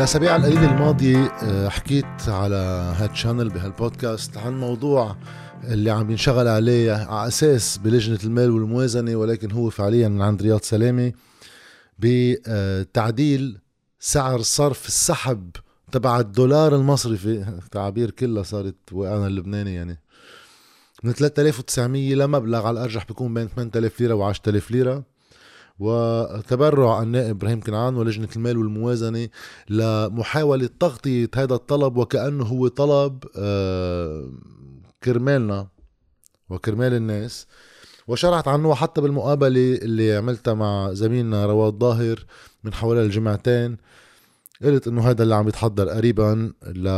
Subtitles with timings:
[0.00, 2.54] بالاسابيع القليله الماضيه آه، حكيت على
[2.96, 5.16] هاد شانل بهالبودكاست عن موضوع
[5.64, 10.60] اللي عم ينشغل عليه على أساس بلجنة المال والموازنة ولكن هو فعليا من عند رياض
[10.60, 11.12] سلامة
[11.98, 13.58] بتعديل
[13.98, 15.50] سعر صرف السحب
[15.92, 17.60] تبع الدولار المصرفي.
[17.70, 19.98] تعابير كلها صارت وأنا اللبناني يعني.
[21.02, 25.04] من 3900 لمبلغ على الأرجح بيكون بين 8000 ليرة و 10000 ليرة.
[25.80, 29.28] وتبرع النائب إبراهيم كنعان ولجنة المال والموازنة
[29.68, 34.30] لمحاولة تغطية هذا الطلب وكأنه هو طلب آه،
[35.04, 35.68] كرمالنا
[36.50, 37.46] وكرمال الناس.
[38.08, 42.24] وشرحت عنه حتى بالمقابلة اللي عملتها مع زميلنا رواد ظاهر
[42.64, 43.76] من حوالي الجمعتين.
[44.62, 46.88] قلت إنه هذا اللي عم يتحضر قريبا ل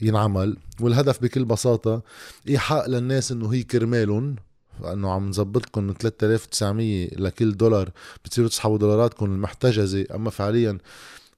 [0.00, 2.02] ينعمل والهدف بكل بساطة
[2.48, 4.36] إيحاء للناس إنه هي كرمالهم.
[4.82, 7.90] فأنه عم نظبط لكم 3900 لكل دولار
[8.24, 10.06] بتصيروا تسحبوا دولاراتكم المحتجزة.
[10.14, 10.78] أما فعليا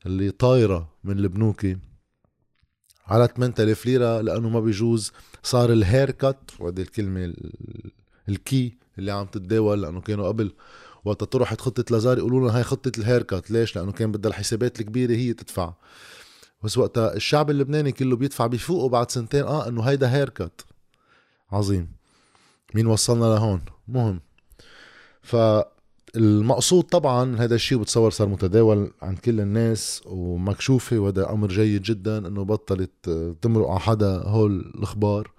[0.06, 1.78] اللي طايرة من البنوك هي
[3.06, 5.12] على 8000 ليرة لأنه ما بيجوز.
[5.42, 7.34] صار ال haircut وهذه الكلمة
[8.28, 10.52] ال key اللي عم تتداول لأنه كانوا قبل
[11.04, 13.50] وقت طرحت خطة لازار يقولوا لنا هاي خطة ال haircut.
[13.50, 15.74] ليش؟ لأنه كان بدها الحسابات الكبيرة هي تدفع.
[16.62, 19.44] بس وقتها الشعب اللبناني كله بيدفع بيفوقوا بعد سنتين.
[19.44, 20.60] آه إنه هيدا haircut.
[21.52, 21.99] عظيم.
[22.74, 24.20] مين وصلنا لهون؟ مهم.
[25.22, 32.26] فالمقصود طبعا هذا الشيء بتصور صار متداول عند كل الناس ومكشوفة وهذا أمر جيد جدا
[32.26, 33.10] أنه بطلت
[33.42, 35.30] تمرق على حدا هول الأخبار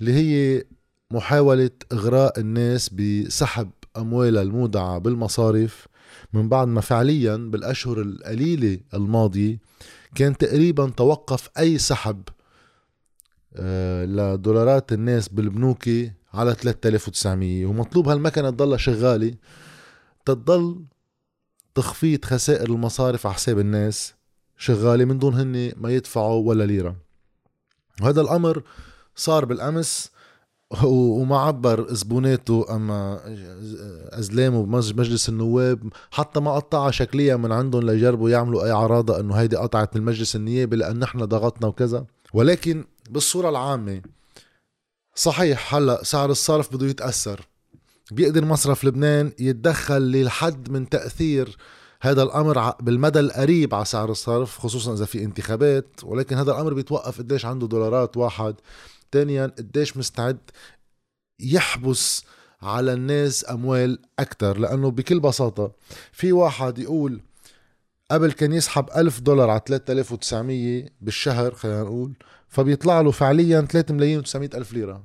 [0.00, 0.64] اللي هي
[1.10, 5.86] محاولة إغراء الناس بسحب أموالها المودعة بالمصارف
[6.32, 9.58] من بعد ما فعليا بالأشهر القليلة الماضية
[10.14, 12.22] كان تقريبا توقف أي سحب
[13.56, 19.34] آه، لدولارات الناس بالبنوكي على 3900 ومطلوب هالمكنة تضلها شغالة
[20.24, 20.84] تضل
[21.74, 24.14] تخفيض خسائر المصارف على حساب الناس
[24.56, 26.96] شغالة من دون هن ما يدفعوا ولا ليرة.
[28.02, 28.62] وهذا الأمر
[29.16, 30.10] صار بالأمس
[30.84, 33.20] وما عبر زبوناته أما
[34.18, 39.56] ازلامه بمجلس النواب حتى ما قطعها شكليا من عندهم ليجربوا يعملوا أي عراضه إنه هيدي
[39.56, 42.06] قطعت من المجلس النيابي لأن نحن ضغطنا وكذا.
[42.32, 44.02] ولكن بالصورة العامة
[45.16, 47.40] صحيح هلا سعر الصرف بده يتأثر.
[48.10, 51.56] بيقدر مصرف لبنان يتدخل للحد من تأثير
[52.02, 55.88] هذا الأمر بالمدى القريب على سعر الصرف خصوصا إذا في انتخابات.
[56.02, 58.54] ولكن هذا الأمر بيتوقف قديش عنده دولارات واحد.
[59.12, 60.38] ثانيا قديش مستعد
[61.40, 62.24] يحبس
[62.62, 65.72] على الناس أموال أكثر لأنه بكل بساطة
[66.12, 67.20] في واحد يقول
[68.10, 72.14] قبل كان يسحب ألف دولار على 3900 بالشهر خلينا نقول.
[72.48, 75.04] فبيطلع له فعليا 3 ملايين و900 ألف ليرة.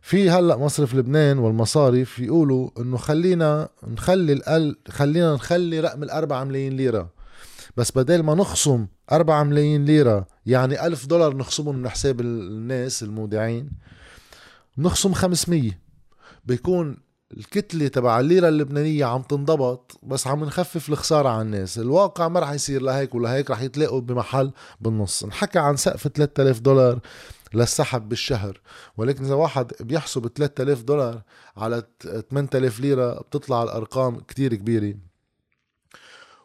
[0.00, 6.76] في هلأ مصرف لبنان والمصارف يقولوا إنه خلينا نخلي الأل خلينا نخلي رقم الأربعة ملايين
[6.76, 7.10] ليرة.
[7.76, 13.70] بس بدل ما نخصم أربعة ملايين ليرة يعني ألف دولار نخصمهم من حساب الناس المودعين
[14.78, 15.70] نخصم 500
[16.44, 16.96] بيكون
[17.36, 21.78] الكتلة تبع الليرة اللبنانية عم تنضبط بس عم نخفف الخسارة على الناس.
[21.78, 25.24] الواقع ما رح يصير لهيك ولا هيك رح يتلاقوا بمحل بالنص.
[25.24, 27.00] نحكى عن سقف 3000 دولار
[27.54, 28.60] للسحب بالشهر
[28.96, 31.22] ولكن إذا واحد بيحسب 3000 دولار
[31.56, 31.82] على
[32.30, 34.94] 8000 ليرة بتطلع الأرقام كتير كبيرة.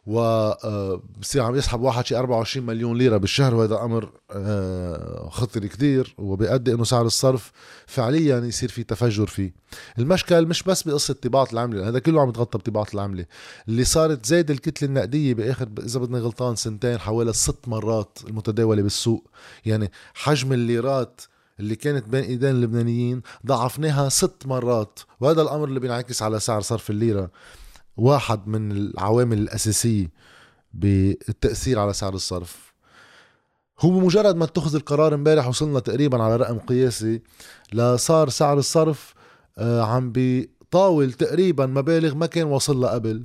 [0.05, 1.01] و آه،
[1.35, 6.83] عم يسحب واحد شي 24 مليون ليرة بالشهر وهذا أمر آه، خطر كتير وبيؤدي إنه
[6.83, 7.51] سعر الصرف
[7.87, 9.53] فعليا يصير في تفجر فيه.
[9.99, 13.25] المشكل مش بس بقصة طباعة العملة هذا كله عم يتغطى بطباعة العملة.
[13.67, 19.29] اللي صارت زايد الكتلة النقدية بآخر إذا بدنا غلطان سنتين حوالي ست مرات المتداولة بالسوق.
[19.65, 21.21] يعني حجم الليرات
[21.59, 26.89] اللي كانت بين إيدين اللبنانيين ضعفناها ست مرات وهذا الأمر اللي بينعكس على سعر صرف
[26.89, 27.29] الليرة.
[27.97, 30.11] واحد من العوامل الأساسية
[30.73, 32.73] بالتأثير على سعر الصرف.
[33.79, 37.21] هو بمجرد ما اتخذ القرار امبارح وصلنا تقريبا على رقم قياسي
[37.73, 39.13] لصار سعر الصرف
[39.57, 43.23] آه، عم بيطاول تقريبا مبالغ ما كان وصل لها قبل.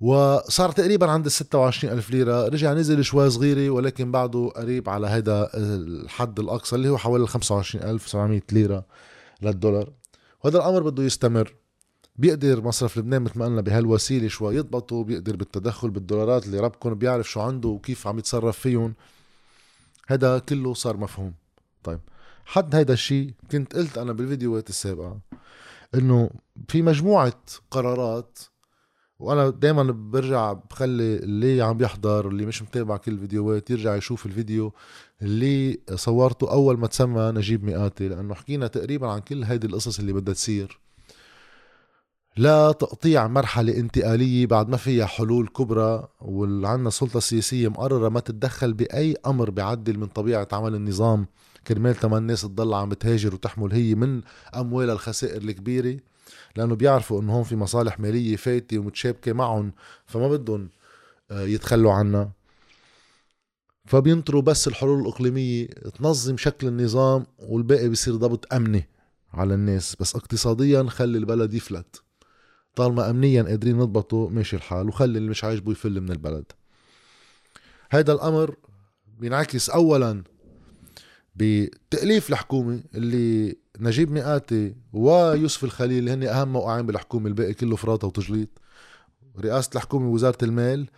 [0.00, 2.48] وصار تقريبا عند ال 26 ألف ليرة.
[2.48, 7.84] رجع نزل شوي صغيرة ولكن بعده قريب على هذا الحد الأقصى اللي هو حوالي 25
[7.84, 8.84] ألف 700 ليرة
[9.42, 9.92] للدولار.
[10.44, 11.54] وهذا الأمر بده يستمر.
[12.16, 17.30] بيقدر مصرف لبنان مثل ما قلنا بهالوسيلة شوي يضبطوا بيقدر بالتدخل بالدولارات اللي ربكم بيعرف
[17.30, 18.94] شو عنده وكيف عم يتصرف فيهم.
[20.08, 21.34] هذا كله صار مفهوم.
[21.82, 22.00] طيب
[22.44, 25.18] حد هيدا الشيء كنت قلت أنا بالفيديوهات السابقة
[25.94, 26.30] إنه
[26.68, 27.40] في مجموعة
[27.70, 28.38] قرارات
[29.18, 34.72] وأنا دائما برجع بخلي اللي عم يحضر اللي مش متابع كل الفيديوهات يرجع يشوف الفيديو
[35.22, 40.12] اللي صورته أول ما تسمى نجيب مئاتي لأنه حكينا تقريبا عن كل هيدي القصص اللي
[40.12, 40.80] بدها تصير.
[42.40, 48.72] لا تقطيع مرحلة انتقالية بعد ما فيها حلول كبرى وعندنا سلطة سياسية مقررة ما تتدخل
[48.72, 51.26] بأي أمر بيعدل من طبيعة عمل النظام.
[51.66, 54.22] كرمال تما الناس تضل عم بتهاجر وتحمل هي من
[54.56, 56.00] أموالها الخسائر الكبيرة
[56.56, 59.72] لأنه بيعرفوا إنه هون في مصالح مالية فايتة ومتشابكة معهم
[60.06, 60.68] فما بدهم
[61.30, 62.32] آه، يتخلوا عنها
[63.84, 68.88] فبينطروا بس الحلول الإقليمية تنظم شكل النظام والباقي بيصير ضبط أمني
[69.32, 72.09] على الناس بس اقتصاديا خلي البلد يفلت.
[72.80, 76.44] طالما امنيا قادرين نضبطه ماشي الحال وخلي اللي مش عاجبه يفل من البلد.
[77.90, 78.56] هيدا الأمر
[79.18, 80.24] بينعكس اولا
[81.36, 88.06] بتأليف الحكومة اللي نجيب مئاتي ويوسف الخليل اللي هن أهم موقعين بالحكومة الباقي كله فراطة
[88.06, 88.48] وتجليط.
[89.38, 90.88] رئاسة الحكومة ووزارة المال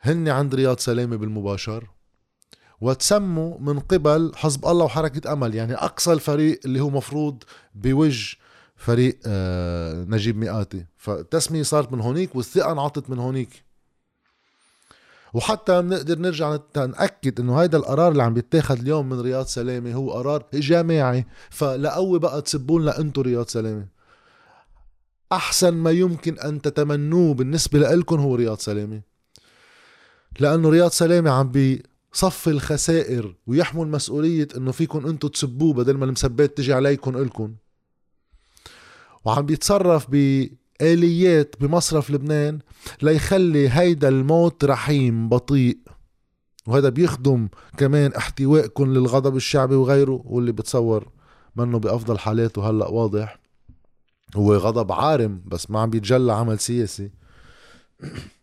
[0.00, 1.88] هن عند رياض سلامة بالمباشر
[2.80, 7.42] وتسموا من قبل حزب الله وحركة أمل يعني أقصى الفريق اللي هو مفروض
[7.74, 8.36] بوجه
[8.78, 10.86] فريق آه، نجيب مئاتي.
[10.96, 13.64] فالتسمية صارت من هونيك والثقة انعطت من هونيك.
[15.34, 20.12] وحتى بنقدر نرجع نأكد إنه هيدا القرار اللي عم بيتاخد اليوم من رياض سلامة هو
[20.12, 23.86] قرار جماعي فلقوي بقى تسبوا لنا انتو رياض سلامة.
[25.32, 29.00] أحسن ما يمكن أن تتمنوه بالنسبة لكم هو رياض سلامة.
[30.40, 31.82] لأنه رياض سلامة عم بي
[32.12, 37.54] صف الخسائر ويحمل مسؤولية إنه فيكم إنتو تسبوه بدل ما المسبات تجي عليكم الكم
[39.24, 42.58] وعم بيتصرف بآليات بمصرف لبنان
[43.02, 45.78] ليخلي هيدا الموت رحيم بطيء.
[46.66, 51.08] وهذا بيخدم كمان احتوائكم للغضب الشعبي وغيره واللي بتصور
[51.56, 53.38] منه بأفضل حالاته هلأ واضح.
[54.36, 57.10] هو غضب عارم بس ما عم بيتجلى عمل سياسي.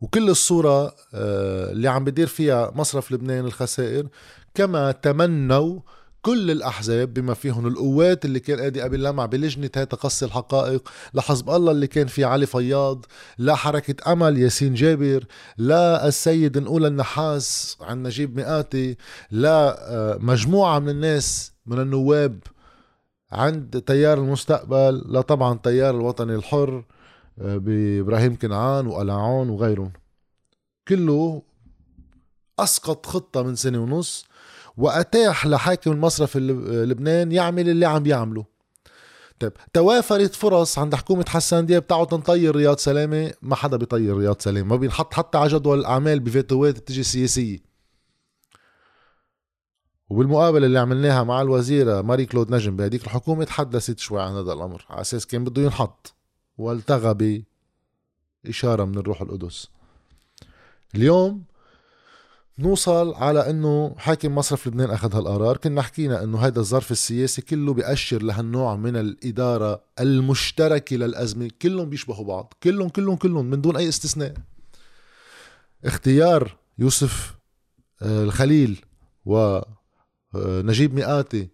[0.00, 4.08] وكل الصورة آه، اللي عم بدير فيها مصرف لبنان الخسائر
[4.54, 5.80] كما تمنوا
[6.26, 11.72] كل الأحزاب بما فيهم القوات اللي كان قادي قبل لمع بلجنة تقصي الحقائق لحزب الله
[11.72, 13.04] اللي كان في علي فياض
[13.38, 15.24] لا حركة أمل ياسين جابر
[15.58, 18.96] لا السيد نقول النحاس عن نجيب مئاتي
[19.30, 22.38] لا آه، مجموعة من الناس من النواب
[23.32, 26.84] عند تيار المستقبل لا طبعا تيار الوطني الحر
[27.38, 29.92] آه، بإبراهيم كنعان وألاعون وغيرهم.
[30.88, 31.42] كله
[32.58, 34.26] أسقط خطة من سنة ونص
[34.76, 38.44] وأتاح لحاكم المصرف لبنان يعمل اللي عم بيعمله
[39.38, 43.32] طيب توافرت فرص عند حكومة حسان دياب تعود تنطير رياض سلامة.
[43.42, 47.58] ما حدا بيطير رياض سلامة ما بينحط حتى على جدول الأعمال بفيتوات بتجي سياسية.
[50.08, 54.86] وبالمقابلة اللي عملناها مع الوزيرة ماري كلود نجم بهديك الحكومة تحدثت شوي عن هذا الأمر
[54.90, 56.14] على أساس كان بده ينحط
[56.58, 57.44] والتغى
[58.44, 59.68] بإشارة من الروح القدس.
[60.94, 61.44] اليوم
[62.58, 65.56] نوصل على إنه حاكم مصرف لبنان أخذ هالقرار.
[65.56, 71.50] كنا حكينا إنه هذا الظرف السياسي كله بيأشر لهالنوع من الإدارة المشتركة للأزمة.
[71.62, 72.54] كلهم بيشبهوا بعض.
[72.62, 74.34] كلهم كلهم كلهم من دون أي استثناء.
[75.84, 77.34] اختيار يوسف
[78.02, 78.84] آه، الخليل
[79.24, 81.48] ونجيب آه، مئاتي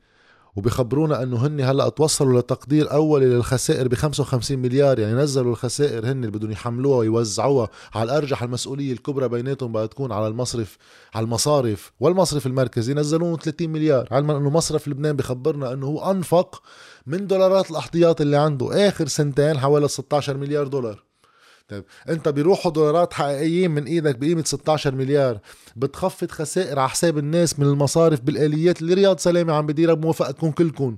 [0.57, 6.11] وبيخبرونا انه هن هلا توصلوا لتقدير اولي للخسائر ب 55 مليار يعني نزلوا الخسائر هن
[6.25, 10.77] اللي بدهم يحملوها ويوزعوها على الارجح المسؤولية الكبرى بيناتهم بقى تكون على المصرف
[11.15, 14.09] على المصارف والمصرف المركزي نزلوهم 30 مليار.
[14.11, 16.63] علما انه مصرف لبنان بخبرنا انه هو انفق
[17.07, 21.12] من دولارات الاحتياط اللي عنده آخر سنتين حوالي 16 مليار دولار.
[21.73, 25.39] طيب انت بيروحوا دولارات حقيقيين من إيدك بقيمة 16 مليار.
[25.77, 30.97] بتخفض خسائر على حساب الناس من المصارف بالآليات اللي رياض سلامة عم بديرها بموافقتكم كلكم.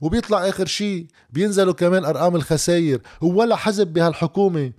[0.00, 3.00] وبيطلع آخر شيء بينزلوا كمان أرقام الخسائر.
[3.22, 4.72] ولا حزب بهالحكومة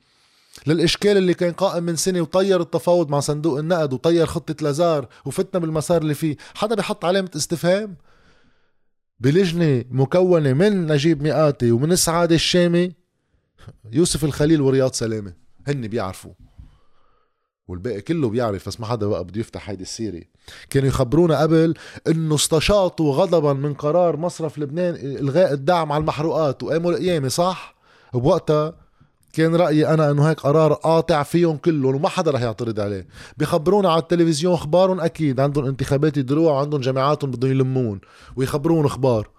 [0.67, 5.59] للإشكال اللي كان قائم من سنة وطير التفاوض مع صندوق النقد وطير خطة لازار وفتنا
[5.59, 6.37] بالمسار اللي فيه.
[6.55, 7.95] حدا بيحط علامة استفهام؟
[9.19, 13.06] بلجنة مكونة من نجيب مئاتي ومن السعادة الشامي
[13.91, 15.33] يوسف الخليل ورياض سلامة
[15.67, 16.31] هن بيعرفوا
[17.67, 20.21] والباقي كله بيعرف بس ما حدا بقى بده يفتح هيدي السيره
[20.69, 21.73] كانوا يخبرونا قبل
[22.07, 26.63] إنه استشاطوا غضبا من قرار مصرف لبنان إلغاء الدعم على المحروقات.
[26.63, 27.75] وقاموا القيامه صح؟
[28.13, 28.73] بوقتها
[29.33, 33.07] كان رأيي أنا أنه هيك قرار قاطع فيهم كلهم وما حدا رح يعترض عليه.
[33.37, 35.39] بيخبرونا على التلفزيون أخبارهم أكيد.
[35.39, 38.01] عندهم انتخابات يدروها وعندهم جامعاتهم بدهم يلمون
[38.35, 39.29] ويخبرون أخبار.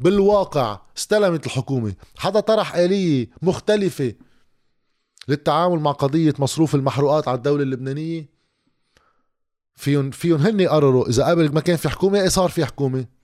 [0.00, 1.94] بالواقع استلمت الحكومة.
[2.16, 4.14] حدا طرح آلية مختلفة
[5.28, 8.28] للتعامل مع قضية مصروف المحروقات على الدولة اللبنانية؟
[9.74, 13.17] فيهم فيهم هن يقرروا إذا قبل ما كان في حكومة إيه صار في حكومة؟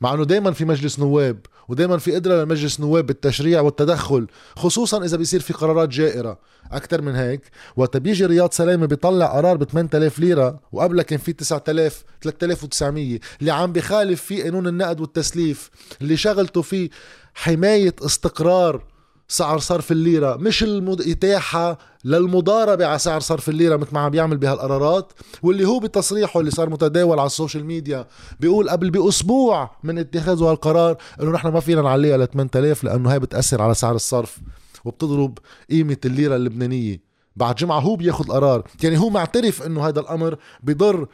[0.00, 1.38] مع إنه دائما في مجلس نواب
[1.68, 4.26] ودائما في قدره لمجلس نواب بالتشريع والتدخل
[4.56, 6.38] خصوصا إذا بيصير في قرارات جائرة.
[6.72, 7.40] أكثر من هيك
[7.76, 13.50] وقت بيجي رياض سلامه بيطلع قرار ب 8000 ليرة وقبلها كان في 9000 3900 اللي
[13.50, 15.70] عم بخالف فيه قانون النقد والتسليف
[16.02, 16.90] اللي شغلته فيه
[17.34, 18.84] حماية استقرار
[19.28, 25.12] سعر صرف الليرة مش الإتاحة للمضاربة على سعر صرف الليرة مثل ما عم بيعمل بهالقرارات
[25.42, 28.06] واللي هو بتصريحه اللي صار متداول على ال social media
[28.40, 33.18] بيقول قبل بأسبوع من اتخاذه هالقرار إنه نحن ما فينا نعليها ل 8000 لأنه هاي
[33.18, 34.38] بتأثر على سعر الصرف
[34.84, 35.38] وبتضرب
[35.70, 37.00] قيمة الليرة اللبنانية.
[37.36, 41.08] بعد جمعة هو بياخد قرار يعني هو معترف إنه هذا الأمر بضر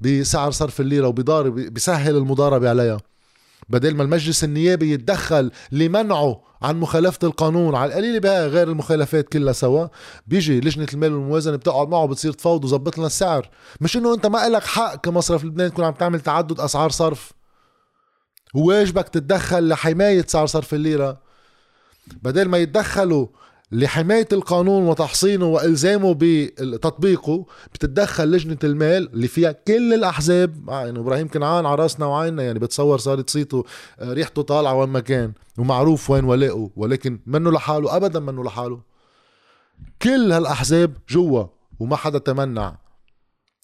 [0.00, 2.98] بسعر صرف الليرة وبضار بيسهل المضاربة عليها.
[3.68, 7.74] بدل ما المجلس النيابي يتدخل لمنعه عن مخالفة القانون.
[7.74, 9.86] على القليل بقى غير المخالفات كلها سوا.
[10.26, 13.50] بيجي لجنة المال والموازنة بتقعد معه بتصير تفاوض وظبط لنا السعر.
[13.80, 17.32] مش إنه أنت ما لك حق كمصرف لبنان تكون عم تعمل تعدد أسعار صرف.
[18.54, 21.20] وواجبك تتدخل لحماية سعر صرف الليرة.
[22.22, 23.26] بدل ما يتدخلوا
[23.72, 30.70] لحماية القانون وتحصينه وإلزامه بتطبيقه بتتدخل لجنة المال اللي فيها كل الأحزاب.
[30.70, 33.64] آه، يعني إبراهيم كنعان على راسنا وعيننا يعني بتصور صارت صيته
[33.98, 38.80] آه، ريحته طالعة وين ما كان ومعروف وين ولاؤه ولكن منه لحاله أبدا منه لحاله.
[40.02, 41.44] كل هالأحزاب جوا
[41.80, 42.76] وما حدا تمنع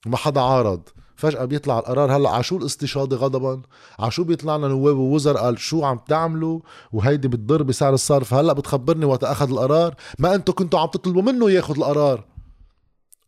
[0.07, 0.83] وما حدا عارض.
[1.17, 2.17] فجأة بيطلع القرار.
[2.17, 3.63] هلأ على شو الاستشهاد غضبا؟
[3.99, 6.61] على شو بيطلع لنا نواب ووزراء؟ قال شو عم تعملوا؟
[6.93, 8.35] وهيدي بتضر بسعر الصرف.
[8.35, 12.25] هلأ بتخبرني وقت أخذ القرار؟ ما أنتم كنتوا عم تطلبوا منه ياخذ القرار.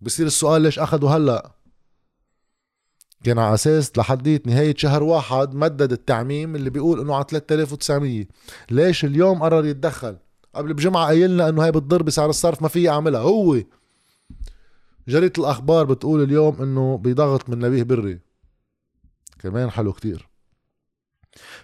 [0.00, 1.50] بصير السؤال ليش أخذوا هلأ؟
[3.24, 8.26] كان على أساس لحديت نهاية شهر واحد مدد التعميم اللي بيقول إنه على 3900
[8.70, 10.16] ليش اليوم قرر يتدخل؟
[10.54, 13.20] قبل بجمعة قايلنا إنه هي بتضر بسعر الصرف ما في أعملها.
[13.20, 13.56] هو
[15.08, 18.20] جريدة الأخبار بتقول اليوم إنه بضغط من نبيه بري.
[19.38, 20.28] كمان حلو كتير.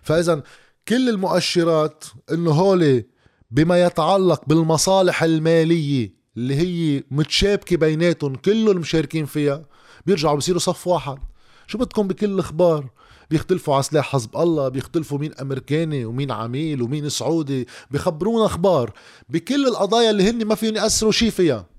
[0.03, 0.43] فإذا
[0.89, 3.07] كل المؤشرات إنه هولي
[3.51, 9.67] بما يتعلق بالمصالح المالية اللي هي متشابكة بيناتهم كلهم مشاركين فيها
[10.07, 11.19] بيرجعوا بصيروا صف واحد.
[11.67, 12.91] شو بدكم بكل الأخبار؟
[13.31, 18.93] بيختلفوا على سلاح حزب الله بيختلفوا مين أمريكاني ومين عميل ومين سعودي بيخبرونا أخبار.
[19.29, 21.74] بكل القضايا اللي هن ما فيهم يأثروا شي فيها.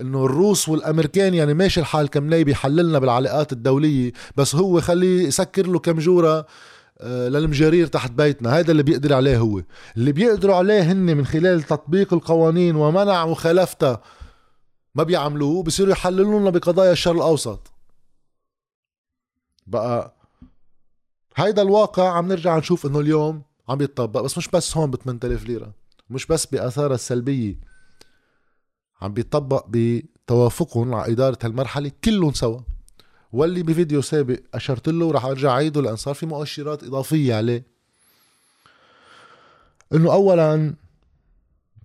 [0.00, 5.78] إنه الروس والأمريكان يعني ماشي الحال كمناي بيحللنا بالعلاقات الدولية بس هو خليه يسكر له
[5.78, 6.46] كم جورة
[7.00, 8.58] آه، للمجارير تحت بيتنا.
[8.58, 9.62] هذا اللي بيقدر عليه هو.
[9.96, 14.02] اللي بيقدروا عليه هن من خلال تطبيق القوانين ومنع مخالفتها
[14.94, 17.72] ما بيعملوه بصيروا يحللوا لنا بقضايا الشرق الأوسط.
[19.66, 20.14] بقى
[21.36, 25.44] هيدا الواقع عم نرجع نشوف إنه اليوم عم يتطبق بس مش بس هون ب 8000
[25.46, 25.72] ليرة
[26.10, 27.67] مش بس بآثارها السلبية.
[29.02, 32.60] عم بيطبق بتوافقهم على إدارة هالمرحلة كلهم سوا.
[33.32, 37.64] واللي بفيديو سابق أشرت له وراح أرجع أعيده لأن صار في مؤشرات إضافية عليه.
[39.94, 40.74] إنه أولا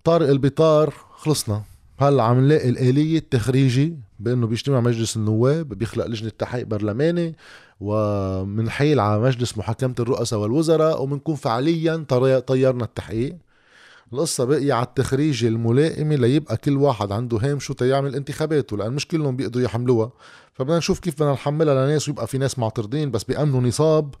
[0.04, 1.62] طارق البطار خلصنا.
[1.98, 7.36] هلأ عم نلاقي الآلية التخريجي بأنه بيجتمع مجلس النواب بيخلق لجنة تحقيق برلماني
[7.80, 12.04] ومنحيل على مجلس محاكمة الرؤساء والوزراء ومنكون فعليا
[12.46, 13.36] طيرنا التحقيق.
[14.12, 19.36] القصة بقي على التخريج الملائمة ليبقى كل واحد عنده هامشه تيعمل انتخاباته لأن مش كلهم
[19.36, 20.12] بيقدروا يحملوها.
[20.52, 24.14] فبدنا نشوف كيف بدنا نحملها لناس ويبقى في ناس معترضين بس بيأمنوا نصاب.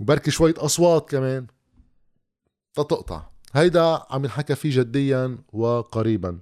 [0.00, 1.46] وبركي شوية أصوات كمان.
[2.74, 3.22] تتقطع
[3.52, 6.38] هيدا عم ينحكى فيه جديا وقريبا.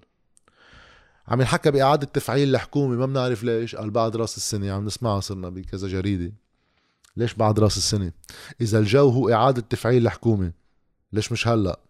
[1.28, 3.76] عم ينحكى بإعادة تفعيل الحكومة ما بنعرف ليش.
[3.76, 6.32] قال بعد رأس السنة عم نسمعها صرنا بكذا جريدة.
[7.16, 8.12] ليش بعد رأس السنة؟
[8.60, 10.52] إذا الجو هو إعادة تفعيل الحكومة.
[11.12, 11.80] ليش مش هلأ؟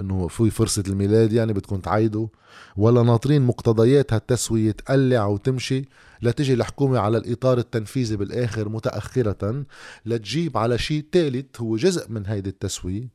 [0.00, 2.28] إنه في فرصة الميلاد يعني بدكم تعيدوا
[2.76, 5.84] ولا ناطرين مقتضيات هالتسوية تقلع وتمشي
[6.22, 9.64] لتجي الحكومة على الإطار التنفيذي بالآخر متأخرة
[10.06, 13.08] لتجيب على شيء ثالث هو جزء من هيدي التسوية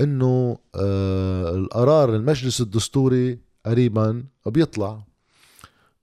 [0.00, 5.02] إنه آه القرار المجلس الدستوري قريبا بيطلع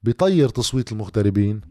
[0.03, 1.61] بيطير تصويت المغتربين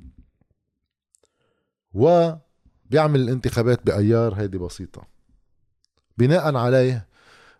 [1.94, 5.06] وبيعمل الانتخابات بأيار هيدي بسيطة.
[6.18, 7.06] بناء عليه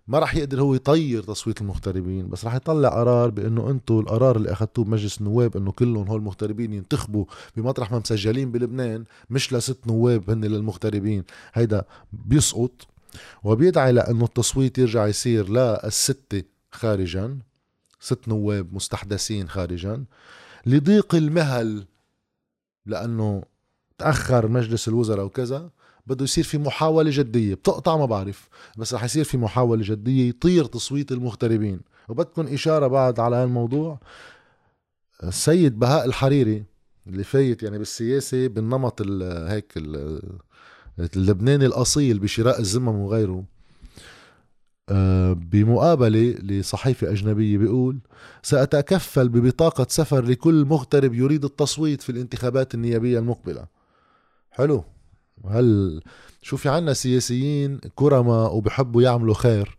[0.07, 4.53] ما راح يقدر هو يطير تصويت المغتربين بس راح يطلع قرار بأنه أنتم القرار اللي
[4.53, 7.25] اخذتوه بمجلس النواب أنه كلهم هول المغتربين ينتخبوا
[7.57, 11.25] بمطرح ما مسجلين بلبنان مش لست نواب هن للمغتربين.
[11.55, 12.87] هيدا بيسقط
[13.45, 16.43] وبيدعي لأنه التصويت يرجع يصير للستة
[16.73, 17.39] خارجا
[18.01, 20.05] ست نواب مستحدثين خارجا
[20.67, 21.87] لضيق المهل
[22.87, 23.43] لأنه
[23.99, 25.71] تأخر مجلس الوزراء وكذا.
[26.07, 27.55] بده يصير في محاولة جدية.
[27.55, 31.81] بتقطع ما بعرف بس رح يصير في محاولة جدية يطير تصويت المغتربين.
[32.09, 34.01] وبدكم إشارة بعد على هالموضوع
[35.23, 36.65] السيد بهاء الحريري
[37.07, 40.21] اللي فايت يعني بالسياسة بالنمط ال هيك ال
[41.17, 43.45] اللبناني الأصيل بشراء الزمم وغيره
[44.89, 47.99] آه، بمقابلة لصحيفة أجنبية بيقول
[48.43, 53.67] سأتكفل ببطاقة سفر لكل مغترب يريد التصويت في الانتخابات النيابية المقبلة.
[54.51, 54.85] حلو.
[55.49, 56.01] هل
[56.43, 59.79] شو في عنا سياسيين كرماء وبحبوا يعملوا خير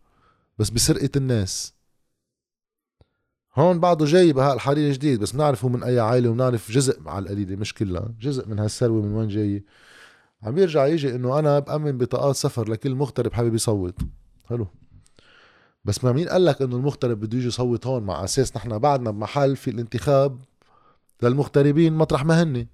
[0.57, 1.73] بس بسرقة الناس.
[3.55, 7.55] هون بعده جاي بهالحرير جديد بس بنعرف هو من أي عائلة وبنعرف جزء على القليلة
[7.55, 9.65] مش كلها جزء من هالثروة من وين جاي.
[10.43, 13.95] عم يرجع يجي إنه أنا بأمن بطاقات سفر لكل مغترب حابب يصوت.
[14.45, 14.67] حلو.
[15.85, 19.11] بس ما مين قال لك إنه المغترب بده يجي يصوت هون مع أساس نحن بعدنا
[19.11, 20.39] بمحل في الانتخاب
[21.21, 22.67] للمغتربين مطرح ما هني؟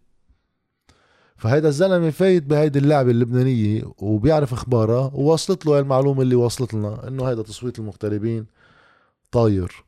[1.42, 7.30] فهيدا الزلمة فايت بهيدي اللعبة اللبنانية وبيعرف أخبارها ووصلت له المعلومة اللي وصلت لنا إنه
[7.30, 8.46] هيدا تصويت المغتربين
[9.32, 9.84] طاير.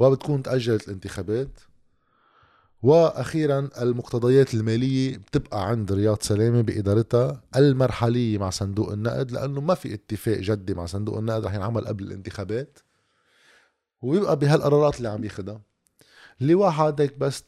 [0.00, 1.60] وبتكون تأجلت الانتخابات.
[2.82, 9.94] وأخيرا المقتضيات المالية بتبقى عند رياض سلامة بإدارتها المرحلية مع صندوق النقد لأنه ما في
[9.94, 12.78] اتفاق جدي مع صندوق النقد رح ينعمل قبل الانتخابات.
[14.02, 15.60] ويبقى بهالقرارات اللي عم ياخدها.
[16.40, 17.42] اللي واحد هيك بس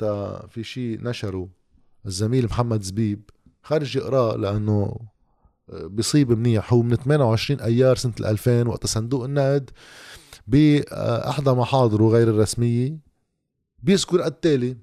[0.49, 1.62] في شيء نشره
[2.06, 3.30] الزميل محمد زبيب
[3.62, 4.97] خارج يقراه لأنه
[5.73, 6.73] بيصيب منيح.
[6.73, 9.71] هو من 28 أيار سنة 2000 وقت صندوق النقد
[10.47, 12.99] باحدى محاضره غير الرسمية.
[13.82, 14.76] بيذكر التالي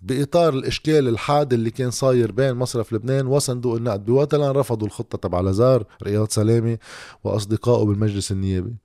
[0.00, 4.04] بإطار الإشكال الحاد اللي كان صاير بين مصرف لبنان وصندوق النقد.
[4.04, 6.78] بوتلان رفضوا الخطة تبع لازار رياض سلامة
[7.24, 8.76] وأصدقائه بالمجلس النيابي.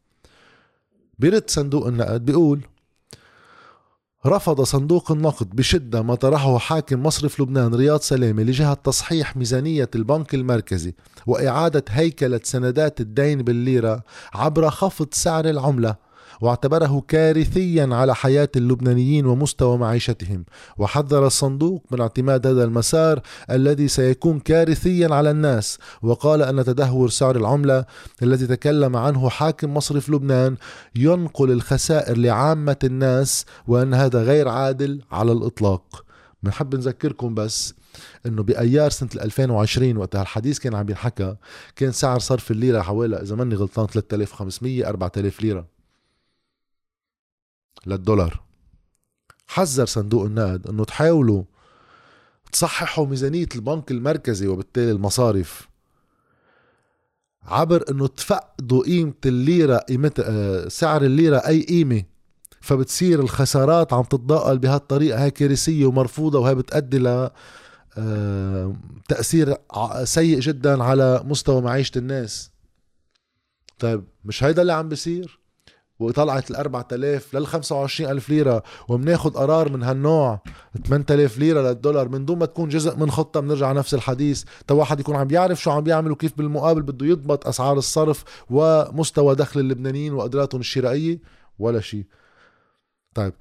[1.20, 2.62] بيرد صندوق النقد بيقول
[4.26, 10.36] رفض صندوق النقد بشدة ما طرحه حاكم مصرف لبنان رياض سلامة لجهة تصحيح ميزانية البنك
[10.36, 10.94] المركزي
[11.28, 14.04] وإعادة هيكلة سندات الدين بالليرة
[14.34, 15.96] عبر خفض سعر العملة.
[16.44, 20.46] واعتبره كارثيا على حياة اللبنانيين ومستوى معيشتهم.
[20.78, 23.22] وحذر الصندوق من اعتماد هذا المسار
[23.52, 25.80] الذي سيكون كارثيا على الناس.
[26.02, 27.86] وقال أن تدهور سعر العملة
[28.24, 30.58] الذي تكلم عنه حاكم مصرف لبنان
[30.96, 36.06] ينقل الخسائر لعامة الناس وأن هذا غير عادل على الإطلاق.
[36.44, 37.74] بنحب نذكركم بس
[38.26, 41.36] إنه بأيار سنة 2020 وقتها الحديث كان عم ينحكى
[41.76, 45.73] كان سعر صرف الليرة حوالي إذا ماني غلطان 3500 4000 ليرة.
[47.86, 48.44] للدولار.
[49.48, 51.44] حذر صندوق النقد إنه تحاولوا
[52.52, 55.68] تصححوا ميزانية البنك المركزي وبالتالي المصارف
[57.44, 62.04] عبر إنه تفقدوا قيمة الليرة قيمة آه، سعر الليرة أي قيمة.
[62.62, 65.24] فبتصير الخسارات عم تتضاءل بهالطريقة.
[65.24, 67.30] هاي كارثية ومرفوضة وهي بتأدي ل
[67.98, 68.76] آه،
[69.10, 69.58] تأثير
[70.04, 72.52] سيء جدا على مستوى معيشة الناس.
[73.80, 75.40] طيب مش هيدا اللي عم بيصير؟
[76.00, 80.42] وطلعت ال 4000 لل 25000 ليرة وبناخذ قرار من هالنوع.
[80.88, 84.44] 8000 ليرة للدولار من دون ما تكون جزء من خطة بنرجع نفس الحديث.
[84.68, 89.36] تا واحد يكون عم بيعرف شو عم بيعمل وكيف بالمقابل بده يضبط أسعار الصرف ومستوى
[89.36, 91.20] دخل اللبنانيين وقدراتهم الشرائية
[91.60, 92.06] ولا شيء
[93.14, 93.34] طيب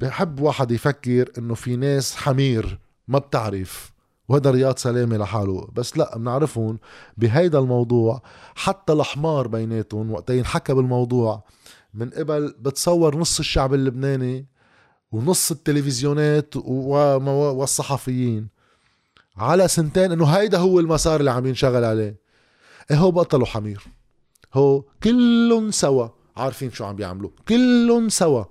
[0.00, 3.93] بحب واحد يفكر إنه في ناس حمير ما بتعرف.
[4.28, 5.68] وهذا رياض سلامة لحاله.
[5.72, 6.78] بس لا بنعرفهم
[7.16, 8.22] بهيدا الموضوع.
[8.54, 11.44] حتى الحمار بيناتهم وقت ينحكى بالموضوع.
[11.94, 14.46] من قبل بتصور نص الشعب اللبناني
[15.12, 18.48] ونص التلفزيونات والصحفيين
[19.36, 22.16] على سنتين إنه هيدا هو المسار اللي عم ينشغل عليه.
[22.90, 23.84] إيه هو بطلوا حمير
[24.54, 27.30] هو كلهم سوا عارفين شو عم بيعملوا.
[27.48, 28.44] كلهم سوا.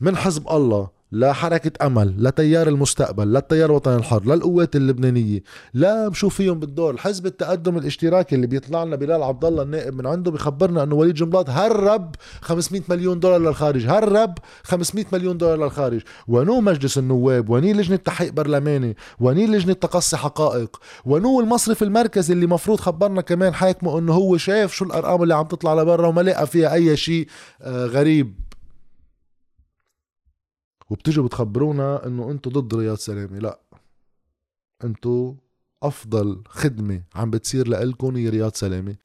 [0.00, 5.40] من حزب الله لحركة أمل لتيار المستقبل للتيار الوطني الحر للقوات اللبنانية
[5.74, 6.96] لا بشوف فيهم بالدور.
[6.96, 11.14] حزب التقدم الاشتراكي اللي بيطلع لنا بلال عبد الله النائب من عنده بخبرنا إنه وليد
[11.14, 16.00] جنبلاط هرب 500 مليون دولار للخارج هرب 500 مليون دولار للخارج.
[16.28, 22.46] ونو مجلس النواب وني لجنة تحقيق برلماني وني لجنة تقصي حقائق ونو المصرف المركزي اللي
[22.46, 26.46] مفروض خبرنا كمان حاكمه إنه هو شاف شو الأرقام اللي عم تطلع لبرا وما لقى
[26.46, 27.26] فيها أي شيء
[27.62, 28.41] آه، غريب.
[30.92, 33.38] وبتجوا بتخبرونا إنه أنتو ضد رياض سلامة.
[33.38, 33.60] لا.
[34.84, 35.34] أنتو
[35.82, 38.96] أفضل خدمة عم بتصير لإلكم هي رياض سلامة.